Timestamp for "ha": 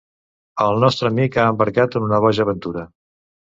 1.41-1.45